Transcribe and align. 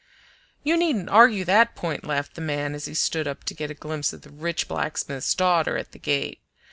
"You 0.63 0.77
needn't 0.77 1.09
argue 1.09 1.45
that 1.45 1.75
point," 1.75 2.03
laughed 2.03 2.33
the 2.33 2.41
man, 2.41 2.73
as 2.73 2.85
he 2.85 2.95
stood 2.95 3.27
up 3.27 3.43
to 3.43 3.53
get 3.53 3.69
a 3.69 3.75
glimpse 3.75 4.11
of 4.13 4.23
the 4.23 4.31
"rich 4.31 4.67
blacksmith's 4.67 5.35
daughter" 5.35 5.77
at 5.77 5.91
the 5.91 5.99
gate. 5.99 6.41